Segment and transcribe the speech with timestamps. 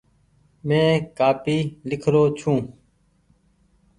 [0.67, 1.57] مينٚ ڪآپي
[1.89, 2.53] لکرو ڇو